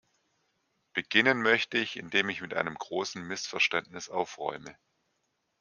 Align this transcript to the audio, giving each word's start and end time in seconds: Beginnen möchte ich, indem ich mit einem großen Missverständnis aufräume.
Beginnen 0.93 1.43
möchte 1.43 1.77
ich, 1.77 1.95
indem 1.95 2.29
ich 2.29 2.41
mit 2.41 2.55
einem 2.55 2.73
großen 2.73 3.21
Missverständnis 3.21 4.09
aufräume. 4.09 4.75